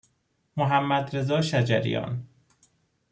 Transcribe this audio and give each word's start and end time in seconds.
محمدرضا 0.57 1.41
شجریان 1.41 2.27